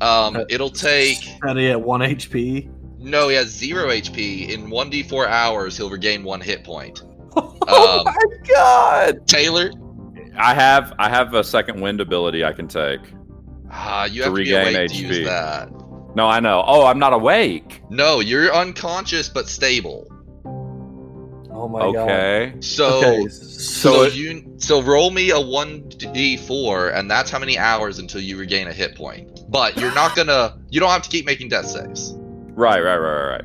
[0.00, 2.70] Um it'll take Steady at one HP.
[2.98, 7.02] no he has 0 HP in 1d4 hours he'll regain 1 hit point.
[7.36, 8.16] oh Um, my
[8.52, 9.26] god!
[9.26, 9.70] Taylor
[10.36, 13.00] I have I have a second wind ability I can take.
[13.70, 14.98] Ah, you To have to be regain awake to HP.
[15.00, 15.70] use that.
[16.14, 16.62] No, I know.
[16.66, 17.82] Oh, I'm not awake.
[17.90, 20.06] No, you're unconscious but stable.
[21.54, 21.96] Oh my god.
[21.96, 22.54] Okay.
[22.60, 27.38] So, Okay, so, so, you so roll me a one d four, and that's how
[27.38, 29.40] many hours until you regain a hit point.
[29.48, 30.58] But you're not gonna.
[30.70, 32.14] You don't have to keep making death saves.
[32.54, 33.44] Right, right, right, right, right.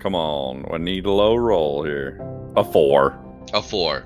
[0.00, 0.64] Come on.
[0.72, 2.20] I need a low roll here.
[2.56, 3.18] A four.
[3.52, 4.04] A four.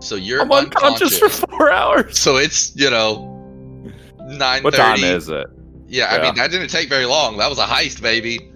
[0.00, 2.18] So you're I'm unconscious for four hours.
[2.18, 3.34] So it's you know
[4.20, 5.02] nine What thirty.
[5.02, 5.46] time is it?
[5.86, 7.36] Yeah, I mean that didn't take very long.
[7.38, 8.50] That was a heist, baby.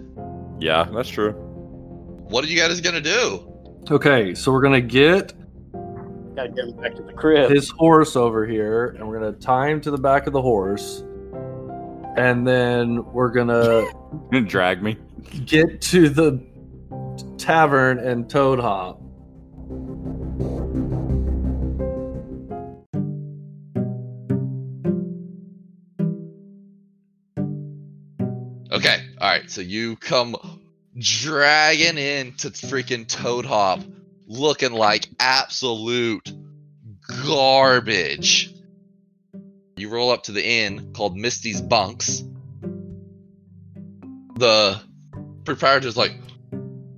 [0.59, 1.31] Yeah, that's true.
[1.33, 3.49] What are you guys gonna do?
[3.91, 5.33] okay, so we're gonna get
[6.35, 7.51] Gotta get him back to the crib.
[7.51, 11.03] his horse over here, and we're gonna tie him to the back of the horse,
[12.15, 13.83] and then we're gonna
[14.47, 14.97] Drag me.
[15.45, 16.41] get to the
[17.37, 18.99] tavern and Toadhop.
[29.33, 29.49] Right.
[29.49, 30.35] So you come
[30.95, 33.83] dragging into freaking Toadhop,
[34.27, 36.31] looking like absolute
[37.25, 38.53] garbage.
[39.75, 42.23] You roll up to the inn called Misty's Bunks.
[44.35, 44.79] The
[45.45, 46.13] proprietor's like,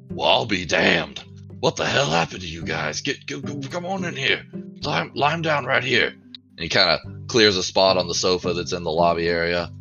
[0.10, 1.24] "Well, I'll be damned.
[1.62, 3.00] What the hell happened to you guys?
[3.00, 4.45] Get, come on in here.
[4.82, 8.52] Lie 'em down right here." And he kind of clears a spot on the sofa
[8.52, 9.71] that's in the lobby area.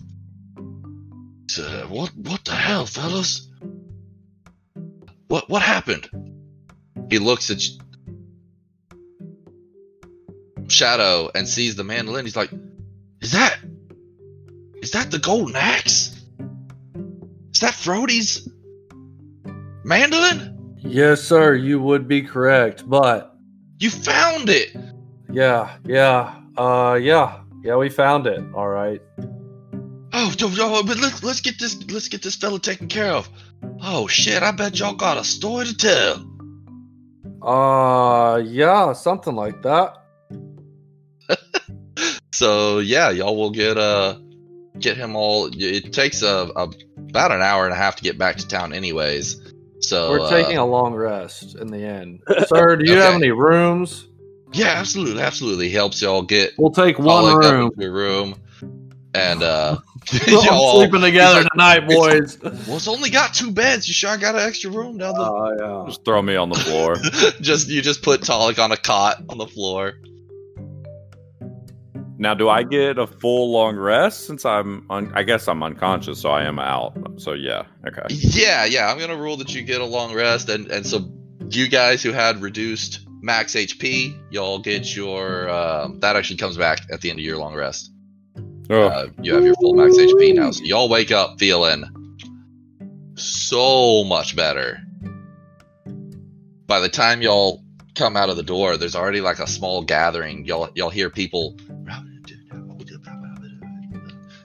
[1.58, 3.48] Uh, what what the hell, fellas?
[5.28, 6.08] What what happened?
[7.10, 7.60] He looks at
[10.68, 12.24] Shadow and sees the mandolin.
[12.24, 12.50] He's like,
[13.20, 13.58] "Is that
[14.82, 16.22] is that the golden axe?
[17.52, 18.48] Is that Frody's
[19.84, 20.76] mandolin?
[20.78, 23.34] Yes, sir, you would be correct, but
[23.78, 24.76] You found it!
[25.32, 28.42] yeah, yeah, uh, yeah, yeah, we found it.
[28.54, 29.00] All right.
[30.16, 33.28] Oh, yo, but let's let's get this let's get this fella taken care of.
[33.82, 34.42] Oh shit!
[34.42, 36.30] I bet y'all got a story to tell."
[37.42, 39.96] Uh, yeah, something like that.
[42.32, 44.18] So yeah, y'all will get uh
[44.80, 45.50] get him all.
[45.52, 46.68] It takes a, a
[46.98, 49.40] about an hour and a half to get back to town, anyways.
[49.78, 52.22] So We're uh, taking a long rest in the end.
[52.48, 54.08] Sir, do you have any rooms?
[54.52, 55.68] yeah, absolutely, absolutely.
[55.68, 57.70] Helps y'all get We'll take one room.
[57.76, 58.34] room,
[59.14, 59.78] and uh,
[60.26, 60.80] We're all y'all.
[60.80, 62.38] sleeping together like, tonight, boys.
[62.42, 63.88] Well, it's only got two beds.
[63.88, 65.20] You sure I got an extra room down the?
[65.20, 65.90] Oh yeah.
[65.90, 66.96] Just throw me on the floor.
[67.40, 69.94] just you just put Talik on a cot on the floor.
[72.18, 74.86] now, do I get a full long rest since I'm?
[74.90, 76.96] Un- I guess I'm unconscious, so I am out.
[77.16, 78.02] So yeah, okay.
[78.08, 78.90] Yeah, yeah.
[78.90, 81.10] I'm gonna rule that you get a long rest, and and so
[81.50, 86.80] you guys who had reduced max HP, y'all get your um, that actually comes back
[86.90, 87.93] at the end of your long rest.
[88.70, 91.84] Oh, Uh, you have your full max HP now, so y'all wake up feeling
[93.16, 94.80] so much better.
[96.66, 97.62] By the time y'all
[97.94, 100.46] come out of the door, there's already like a small gathering.
[100.46, 101.56] Y'all y'all hear people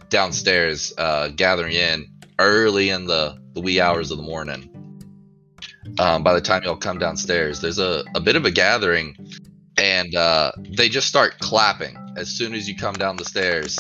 [0.10, 2.08] downstairs uh, gathering in
[2.40, 4.66] early in the, the wee hours of the morning.
[6.00, 9.16] Um, by the time y'all come downstairs, there's a, a bit of a gathering,
[9.78, 13.80] and uh, they just start clapping as soon as you come down the stairs.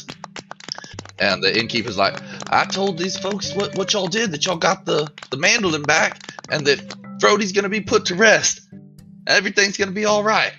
[1.20, 2.18] And the innkeeper's like,
[2.50, 6.32] I told these folks what, what y'all did, that y'all got the, the mandolin back,
[6.50, 8.62] and that Frody's gonna be put to rest.
[9.28, 10.54] Everything's gonna be alright.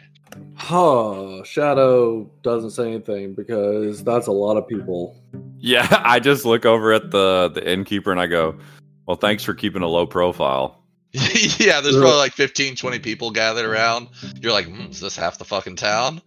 [0.54, 1.42] Huh.
[1.44, 5.16] Shadow doesn't say anything because that's a lot of people.
[5.58, 5.86] yeah.
[6.04, 8.58] I just look over at the the innkeeper and I go,
[9.06, 10.76] "Well, thanks for keeping a low profile."
[11.12, 14.08] yeah, there's probably like 15, 20 people gathered around.
[14.40, 16.22] You're like, hmm, is this half the fucking town?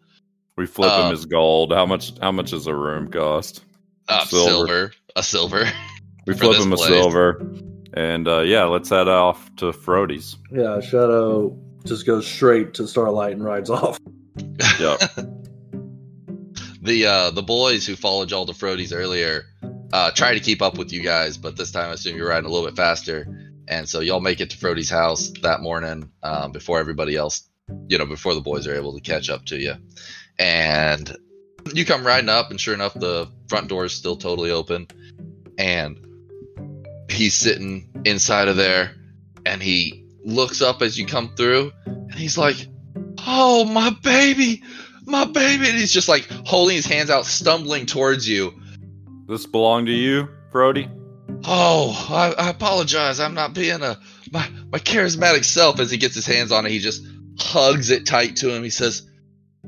[0.55, 1.73] We flip Uh, him his gold.
[1.73, 2.13] How much?
[2.19, 3.63] How much does a room cost?
[4.07, 4.67] Uh, Silver.
[4.67, 4.91] silver.
[5.15, 5.65] A silver.
[6.25, 7.45] We flip this him a silver,
[7.95, 10.37] and uh, yeah, let's head off to Frody's.
[10.49, 13.99] Yeah, Shadow just goes straight to Starlight and rides off.
[14.79, 14.99] Yep.
[16.81, 19.43] the uh, the boys who followed y'all to Frody's earlier
[19.93, 22.49] uh, try to keep up with you guys, but this time I assume you're riding
[22.49, 23.27] a little bit faster,
[23.67, 27.47] and so y'all make it to Frody's house that morning um, before everybody else,
[27.89, 29.75] you know, before the boys are able to catch up to you,
[30.39, 31.15] and
[31.73, 34.87] you come riding up, and sure enough, the front door is still totally open,
[35.57, 35.97] and
[37.09, 38.95] he's sitting inside of there,
[39.45, 42.67] and he looks up as you come through, and he's like,
[43.25, 44.61] "Oh, my baby."
[45.05, 48.53] my baby and he's just like holding his hands out stumbling towards you
[49.27, 50.89] this belong to you, Frody?
[51.45, 53.97] oh I, I apologize i'm not being a
[54.31, 57.05] my, my charismatic self as he gets his hands on it he just
[57.37, 59.09] hugs it tight to him he says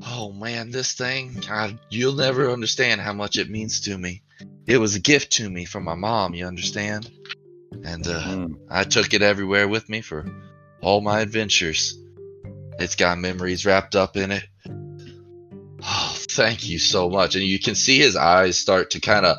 [0.04, 4.22] oh man this thing God, you'll never understand how much it means to me
[4.66, 7.10] it was a gift to me from my mom you understand
[7.84, 8.56] and uh, Mm.
[8.70, 10.26] i took it everywhere with me for
[10.82, 11.98] all my adventures
[12.80, 14.46] it's got memories wrapped up in it
[15.88, 17.36] Oh, thank you so much.
[17.36, 19.38] And you can see his eyes start to kind of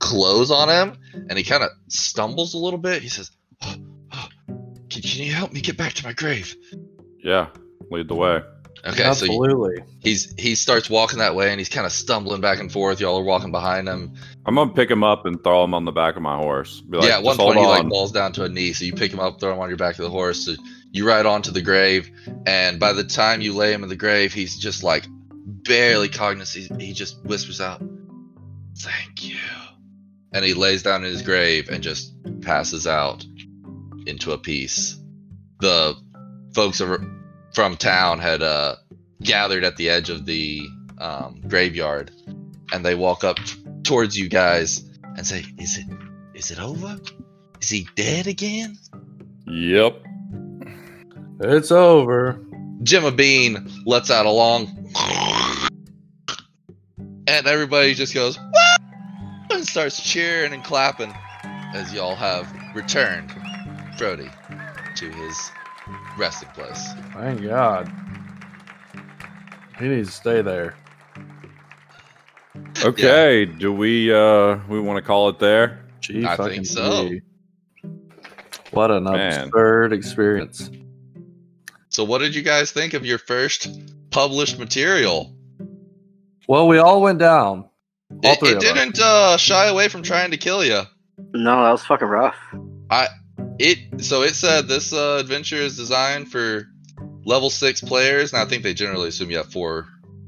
[0.00, 0.98] close on him,
[1.28, 3.00] and he kind of stumbles a little bit.
[3.00, 3.30] He says,
[3.62, 3.76] oh,
[4.12, 4.28] oh,
[4.90, 6.56] can, can you help me get back to my grave?
[7.22, 7.50] Yeah,
[7.92, 8.40] lead the way.
[8.86, 9.70] Okay, so
[10.00, 13.00] he's he starts walking that way, and he's kind of stumbling back and forth.
[13.00, 14.12] Y'all are walking behind him.
[14.44, 16.82] I'm gonna pick him up and throw him on the back of my horse.
[16.82, 18.74] Be like, yeah, at one "Just hold point he like falls down to a knee,
[18.74, 20.44] so you pick him up, throw him on your back of the horse.
[20.44, 20.54] So
[20.92, 22.10] you ride on to the grave,
[22.44, 25.06] and by the time you lay him in the grave, he's just like
[25.44, 26.78] barely cognizant.
[26.78, 27.82] He, he just whispers out,
[28.76, 29.38] "Thank you,"
[30.34, 32.12] and he lays down in his grave and just
[32.42, 33.24] passes out
[34.06, 35.00] into a peace.
[35.60, 35.96] The
[36.52, 37.23] folks over
[37.54, 38.76] from town had uh,
[39.22, 40.66] gathered at the edge of the
[40.98, 42.10] um, graveyard,
[42.72, 44.84] and they walk up t- towards you guys
[45.16, 45.86] and say, "Is it
[46.34, 46.98] is it over?
[47.60, 48.76] Is he dead again?"
[49.46, 50.02] Yep.
[51.40, 52.40] It's over.
[52.82, 54.90] Jimma Bean lets out a long,
[57.26, 61.14] and everybody just goes "Woo!" and starts cheering and clapping
[61.74, 63.32] as y'all have returned
[63.98, 64.30] Brody
[64.96, 65.50] to his
[66.18, 66.92] resting place.
[67.14, 67.90] Thank God.
[69.78, 70.76] He needs to stay there.
[72.84, 73.46] Okay.
[73.46, 75.84] Do we uh we want to call it there?
[76.00, 77.08] Gee, I think so.
[77.08, 77.22] gee.
[78.72, 79.48] What an Man.
[79.48, 80.70] absurd experience.
[81.88, 83.68] So, what did you guys think of your first
[84.10, 85.34] published material?
[86.48, 87.68] Well, we all went down.
[88.10, 90.82] All It, it didn't uh, shy away from trying to kill you.
[91.32, 92.36] No, that was fucking rough.
[93.58, 96.66] It so it said this uh, adventure is designed for
[97.24, 99.86] level six players, and I think they generally assume you have four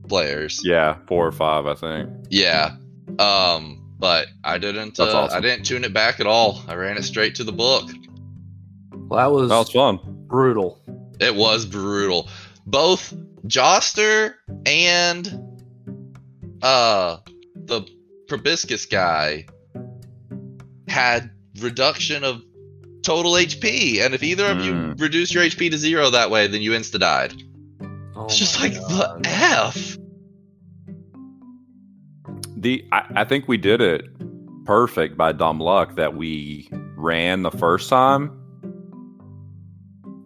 [0.08, 0.60] players.
[0.64, 2.10] Yeah, four or five, I think.
[2.30, 2.76] Yeah.
[3.18, 4.96] Um, but I didn't.
[4.96, 5.38] That's uh, awesome.
[5.38, 6.62] I didn't tune it back at all.
[6.68, 7.90] I ran it straight to the book.
[8.92, 9.98] Well, that was That was fun.
[10.26, 10.80] brutal.
[11.20, 12.28] It was brutal.
[12.66, 13.14] Both
[13.46, 14.34] Joster
[14.66, 15.42] and
[16.62, 17.18] uh
[17.54, 17.82] the
[18.28, 19.46] proboscis guy
[20.88, 22.42] had reduction of
[23.06, 25.00] total HP, and if either of you Mm.
[25.00, 27.34] reduce your HP to zero that way, then you insta died.
[28.16, 29.22] Oh It's just like God.
[29.22, 29.96] the F.
[32.56, 34.02] The I, I think we did it
[34.64, 38.32] perfect by dumb luck that we ran the first time.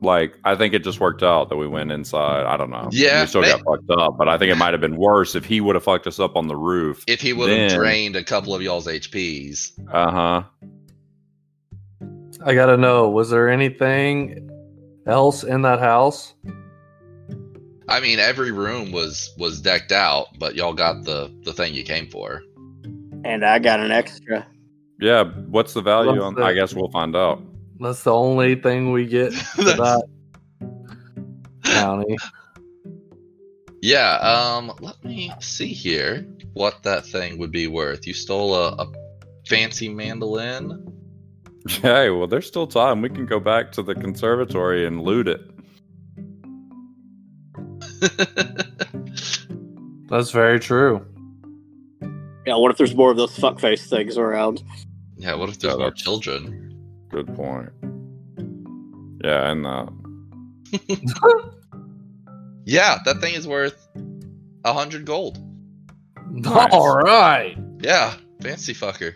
[0.03, 2.47] Like I think it just worked out that we went inside.
[2.47, 2.89] I don't know.
[2.91, 5.35] Yeah, we still may- got fucked up, but I think it might have been worse
[5.35, 7.05] if he would have fucked us up on the roof.
[7.07, 9.73] If he would have Then- drained a couple of y'all's HPs.
[9.93, 10.43] Uh huh.
[12.45, 14.51] I gotta know, was there anything
[15.07, 16.35] else in that house?
[17.89, 21.83] I mean, every room was was decked out, but y'all got the the thing you
[21.83, 22.43] came for.
[23.25, 24.47] And I got an extra.
[25.01, 26.35] Yeah, what's the value What's on?
[26.35, 27.43] the- I guess we'll find out.
[27.79, 30.05] That's the only thing we get for that
[31.65, 32.17] county.
[33.83, 38.07] Yeah, um, let me see here what that thing would be worth.
[38.07, 38.93] You stole a, a
[39.47, 40.87] fancy mandolin.
[41.69, 43.03] Hey, well, there's still time.
[43.03, 45.41] We can go back to the conservatory and loot it.
[50.09, 51.07] That's very true.
[52.47, 54.63] Yeah, what if there's more of those fuckface things around?
[55.17, 56.67] yeah, what if there's Yeah, more that's- children?
[57.11, 57.71] Good point.
[59.23, 59.87] Yeah, and uh,
[62.65, 63.87] Yeah, that thing is worth
[64.65, 65.39] a hundred gold.
[66.31, 66.71] Nice.
[66.73, 67.59] All right.
[67.83, 69.15] Yeah, fancy fucker.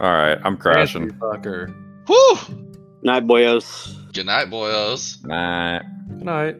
[0.00, 1.10] All right, I'm crashing.
[1.10, 1.74] Fancy fucker.
[2.06, 2.38] Whew!
[3.02, 4.12] Night boyos.
[4.12, 5.24] Good night, boyos.
[5.24, 5.80] Nah.
[6.08, 6.56] Good night.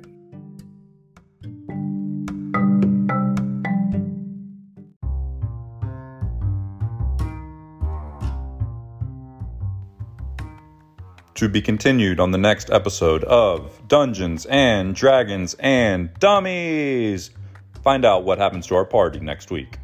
[11.34, 17.30] To be continued on the next episode of Dungeons and Dragons and Dummies.
[17.82, 19.78] Find out what happens to our party next week.